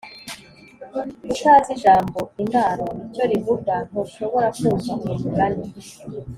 [1.33, 5.65] utazi ijambo “indaro” icyo rivuga ntushobora kumva uwo mugani